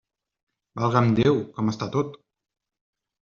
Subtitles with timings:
[0.83, 2.17] Valga'm Déu, com està tot!